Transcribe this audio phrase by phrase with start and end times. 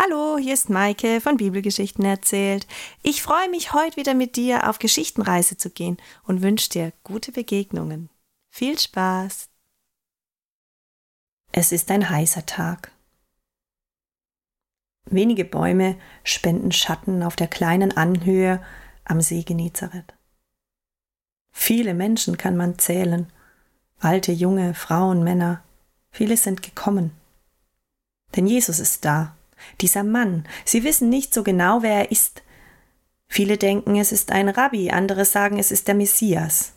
[0.00, 2.68] Hallo, hier ist Maike von Bibelgeschichten erzählt.
[3.02, 7.32] Ich freue mich, heute wieder mit dir auf Geschichtenreise zu gehen und wünsche dir gute
[7.32, 8.08] Begegnungen.
[8.48, 9.48] Viel Spaß!
[11.50, 12.92] Es ist ein heißer Tag.
[15.06, 18.64] Wenige Bäume spenden Schatten auf der kleinen Anhöhe
[19.04, 20.14] am See Genezareth.
[21.50, 23.32] Viele Menschen kann man zählen,
[23.98, 25.64] alte, junge, Frauen, Männer,
[26.12, 27.10] viele sind gekommen.
[28.36, 29.34] Denn Jesus ist da
[29.80, 30.46] dieser Mann.
[30.64, 32.42] Sie wissen nicht so genau, wer er ist.
[33.28, 36.72] Viele denken, es ist ein Rabbi, andere sagen, es ist der Messias.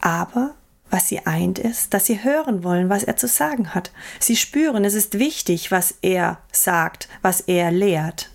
[0.00, 0.56] Aber
[0.92, 3.92] was sie eint ist, dass sie hören wollen, was er zu sagen hat.
[4.20, 8.30] Sie spüren, es ist wichtig, was er sagt, was er lehrt.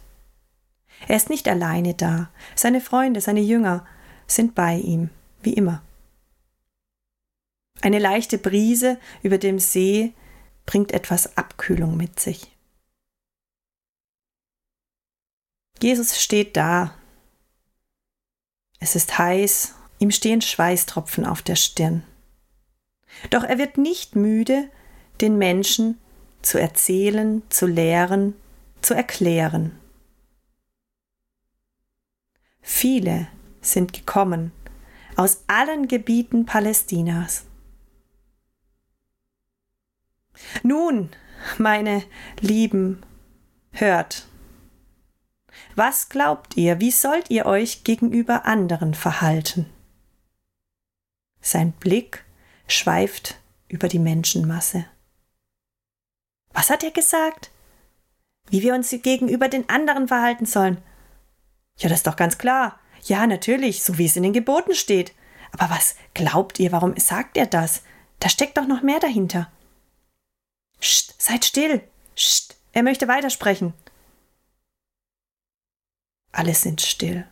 [1.07, 2.29] Er ist nicht alleine da.
[2.55, 3.85] Seine Freunde, seine Jünger
[4.25, 5.11] sind bei ihm,
[5.43, 5.83] wie immer.
[7.81, 10.13] Eine leichte Brise über dem See
[10.67, 12.55] bringt etwas Abkühlung mit sich.
[15.81, 16.93] Jesus steht da.
[18.79, 22.03] Es ist heiß, ihm stehen Schweißtropfen auf der Stirn.
[23.31, 24.69] Doch er wird nicht müde,
[25.21, 25.97] den Menschen
[26.43, 28.35] zu erzählen, zu lehren,
[28.81, 29.79] zu erklären.
[32.61, 33.27] Viele
[33.61, 34.51] sind gekommen
[35.15, 37.46] aus allen Gebieten Palästinas.
[40.63, 41.09] Nun,
[41.57, 42.03] meine
[42.39, 43.03] Lieben,
[43.71, 44.27] hört.
[45.75, 49.67] Was glaubt ihr, wie sollt ihr euch gegenüber anderen verhalten?
[51.41, 52.23] Sein Blick
[52.67, 54.85] schweift über die Menschenmasse.
[56.53, 57.51] Was hat er gesagt?
[58.49, 60.77] Wie wir uns gegenüber den anderen verhalten sollen?
[61.77, 62.79] Ja, das ist doch ganz klar.
[63.03, 65.13] Ja, natürlich, so wie es in den Geboten steht.
[65.51, 67.83] Aber was glaubt ihr, warum sagt er das?
[68.19, 69.51] Da steckt doch noch mehr dahinter.
[70.79, 71.81] Psst, seid still.
[72.15, 73.73] Psst, er möchte weitersprechen.
[76.31, 77.27] Alle sind still.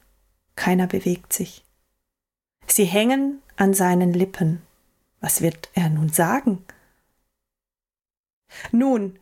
[0.56, 1.64] Keiner bewegt sich.
[2.68, 4.62] Sie hängen an seinen Lippen.
[5.20, 6.66] Was wird er nun sagen?
[8.72, 9.20] Nun,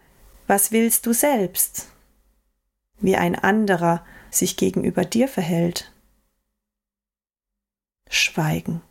[0.48, 1.88] was willst du selbst?
[3.00, 5.92] Wie ein anderer sich gegenüber dir verhält.
[8.10, 8.82] Schweigen.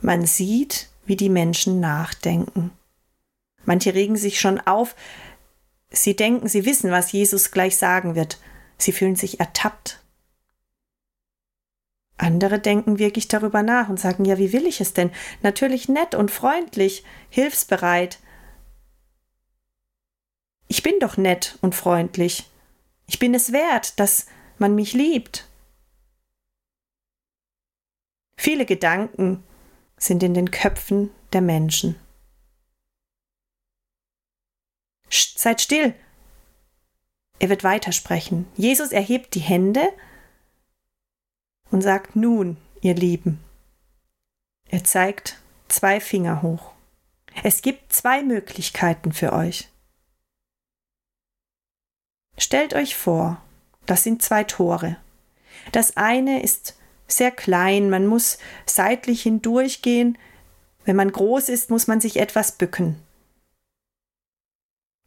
[0.00, 2.70] Man sieht, wie die Menschen nachdenken.
[3.64, 4.94] Manche regen sich schon auf,
[5.90, 8.38] sie denken, sie wissen, was Jesus gleich sagen wird,
[8.76, 10.00] sie fühlen sich ertappt.
[12.18, 15.10] Andere denken wirklich darüber nach und sagen, ja, wie will ich es denn?
[15.42, 18.18] Natürlich nett und freundlich, hilfsbereit.
[20.66, 22.50] Ich bin doch nett und freundlich.
[23.06, 24.26] Ich bin es wert, dass
[24.58, 25.48] man mich liebt.
[28.36, 29.42] Viele Gedanken
[29.98, 31.96] sind in den Köpfen der Menschen.
[35.08, 35.94] Psst, seid still!
[37.38, 38.46] Er wird weitersprechen.
[38.56, 39.92] Jesus erhebt die Hände
[41.70, 43.42] und sagt nun, ihr Lieben.
[44.68, 46.72] Er zeigt zwei Finger hoch.
[47.44, 49.68] Es gibt zwei Möglichkeiten für euch.
[52.36, 53.40] Stellt euch vor,
[53.86, 54.96] das sind zwei Tore.
[55.72, 56.77] Das eine ist
[57.08, 60.18] sehr klein, man muss seitlich hindurchgehen.
[60.84, 62.96] Wenn man groß ist, muss man sich etwas bücken.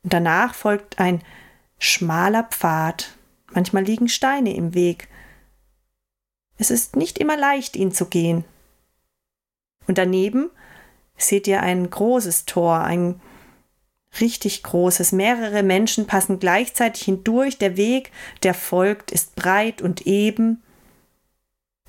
[0.04, 1.24] Und danach folgt ein
[1.78, 3.16] schmaler Pfad.
[3.54, 5.08] Manchmal liegen Steine im Weg.
[6.58, 8.44] Es ist nicht immer leicht, ihn zu gehen.
[9.88, 10.50] Und daneben
[11.18, 13.20] seht ihr ein großes Tor, ein
[14.20, 15.12] richtig großes.
[15.12, 17.58] Mehrere Menschen passen gleichzeitig hindurch.
[17.58, 18.12] Der Weg,
[18.44, 20.62] der folgt, ist breit und eben.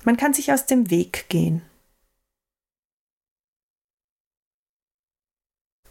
[0.03, 1.61] Man kann sich aus dem Weg gehen.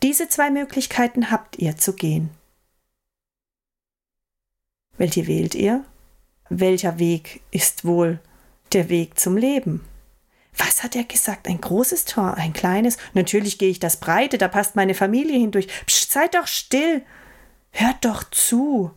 [0.03, 2.31] Diese zwei Möglichkeiten habt ihr zu gehen.
[4.99, 5.85] Welche wählt ihr?
[6.49, 8.21] Welcher Weg ist wohl
[8.73, 9.85] der Weg zum Leben?
[10.57, 11.49] Was hat er gesagt?
[11.49, 12.99] Ein großes Tor, ein kleines?
[13.15, 15.69] Natürlich gehe ich das breite, da passt meine Familie hindurch.
[15.87, 17.03] Psst, seid doch still.
[17.71, 18.91] Hört doch zu.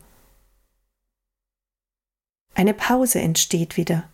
[2.54, 4.10] Eine Pause entsteht wieder.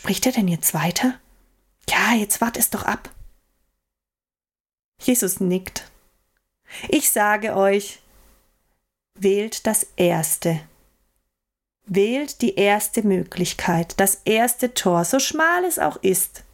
[0.00, 1.20] Spricht er denn jetzt weiter?
[1.86, 3.10] Ja, jetzt wart es doch ab.
[4.98, 5.90] Jesus nickt.
[6.88, 8.00] Ich sage euch,
[9.14, 10.58] wählt das Erste.
[11.84, 16.44] Wählt die erste Möglichkeit, das erste Tor, so schmal es auch ist.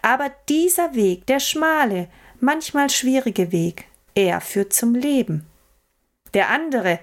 [0.00, 2.08] Aber dieser Weg, der schmale,
[2.40, 3.84] manchmal schwierige Weg,
[4.14, 5.46] er führt zum Leben.
[6.32, 7.00] Der andere,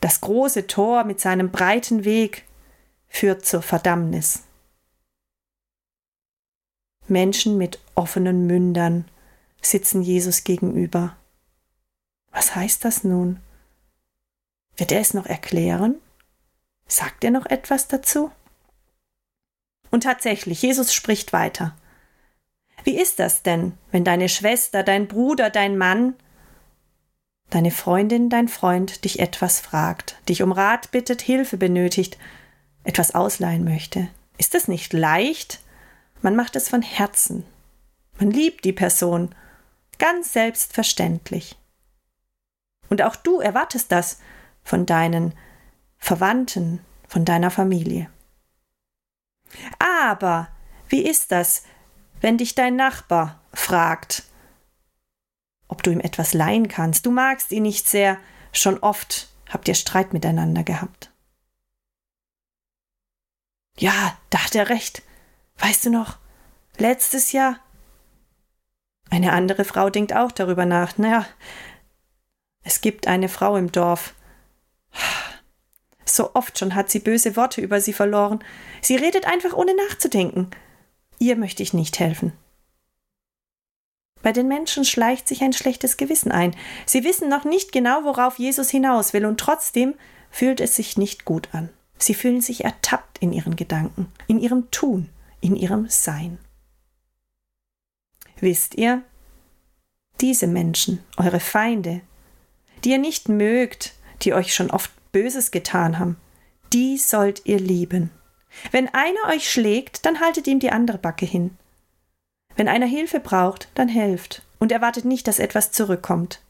[0.00, 2.42] das große Tor mit seinem breiten Weg,
[3.06, 4.42] führt zur Verdammnis.
[7.08, 9.04] Menschen mit offenen Mündern
[9.60, 11.16] sitzen Jesus gegenüber.
[12.30, 13.40] Was heißt das nun?
[14.76, 15.96] Wird er es noch erklären?
[16.86, 18.30] Sagt er noch etwas dazu?
[19.90, 21.74] Und tatsächlich, Jesus spricht weiter.
[22.84, 26.14] Wie ist das denn, wenn deine Schwester, dein Bruder, dein Mann,
[27.50, 32.18] deine Freundin, dein Freund dich etwas fragt, dich um Rat bittet, Hilfe benötigt,
[32.84, 34.08] etwas ausleihen möchte?
[34.38, 35.60] Ist es nicht leicht?
[36.22, 37.44] Man macht es von Herzen.
[38.18, 39.34] Man liebt die Person.
[39.98, 41.56] Ganz selbstverständlich.
[42.88, 44.20] Und auch du erwartest das
[44.62, 45.34] von deinen
[45.98, 48.10] Verwandten, von deiner Familie.
[49.78, 50.48] Aber
[50.88, 51.64] wie ist das,
[52.20, 54.24] wenn dich dein Nachbar fragt,
[55.68, 57.06] ob du ihm etwas leihen kannst?
[57.06, 58.18] Du magst ihn nicht sehr,
[58.52, 61.12] schon oft habt ihr Streit miteinander gehabt.
[63.78, 65.02] Ja, da hat er recht.
[65.58, 66.18] Weißt du noch,
[66.78, 67.58] letztes Jahr?
[69.10, 70.98] Eine andere Frau denkt auch darüber nach.
[70.98, 71.26] Naja,
[72.64, 74.14] es gibt eine Frau im Dorf.
[76.04, 78.42] So oft schon hat sie böse Worte über sie verloren.
[78.80, 80.50] Sie redet einfach ohne nachzudenken.
[81.18, 82.32] Ihr möchte ich nicht helfen.
[84.22, 86.56] Bei den Menschen schleicht sich ein schlechtes Gewissen ein.
[86.84, 89.94] Sie wissen noch nicht genau, worauf Jesus hinaus will, und trotzdem
[90.30, 91.68] fühlt es sich nicht gut an.
[91.98, 95.08] Sie fühlen sich ertappt in ihren Gedanken, in ihrem Tun,
[95.40, 96.38] in ihrem Sein.
[98.40, 99.02] Wisst ihr,
[100.20, 102.00] diese Menschen, eure Feinde,
[102.84, 106.16] die ihr nicht mögt, die euch schon oft Böses getan haben,
[106.72, 108.10] die sollt ihr lieben.
[108.70, 111.56] Wenn einer euch schlägt, dann haltet ihm die andere Backe hin.
[112.54, 116.40] Wenn einer Hilfe braucht, dann helft und erwartet nicht, dass etwas zurückkommt.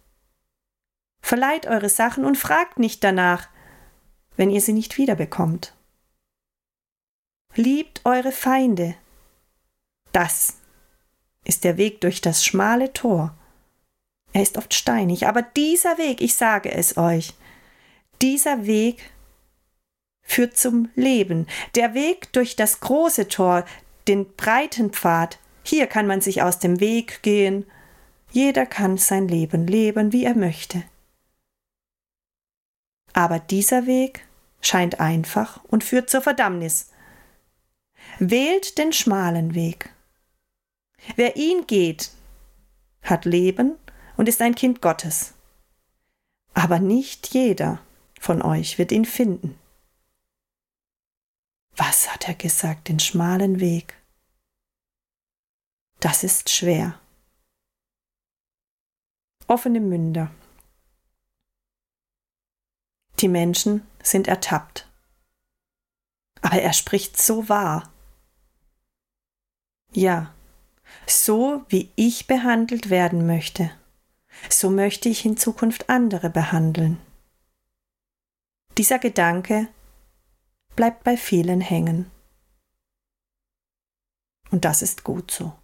[1.21, 3.49] Verleiht eure Sachen und fragt nicht danach,
[4.37, 5.76] wenn ihr sie nicht wiederbekommt.
[7.57, 8.97] Liebt eure Feinde.
[10.13, 10.59] Das
[11.43, 13.35] ist der Weg durch das schmale Tor.
[14.35, 17.33] Er ist oft steinig, aber dieser Weg, ich sage es euch,
[18.21, 19.11] dieser Weg
[20.21, 21.47] führt zum Leben.
[21.75, 23.65] Der Weg durch das große Tor,
[24.07, 27.65] den breiten Pfad, hier kann man sich aus dem Weg gehen.
[28.33, 30.83] Jeder kann sein Leben leben, wie er möchte.
[33.15, 34.27] Aber dieser Weg
[34.61, 36.91] scheint einfach und führt zur Verdammnis.
[38.19, 39.93] Wählt den schmalen Weg.
[41.17, 42.11] Wer ihn geht,
[43.03, 43.77] hat Leben
[44.17, 45.35] und ist ein Kind Gottes.
[46.55, 47.81] Aber nicht jeder
[48.19, 49.59] von euch wird ihn finden.
[51.77, 53.95] Was hat er gesagt, den schmalen Weg?
[56.01, 56.99] Das ist schwer.
[59.47, 60.31] Offene Münder.
[63.21, 64.89] Die Menschen sind ertappt.
[66.43, 67.93] Aber er spricht so wahr.
[69.97, 70.35] Ja,
[71.07, 73.71] so wie ich behandelt werden möchte,
[74.51, 76.99] so möchte ich in Zukunft andere behandeln.
[78.77, 79.69] Dieser Gedanke
[80.75, 82.11] bleibt bei vielen hängen.
[84.51, 85.55] Und das ist gut so.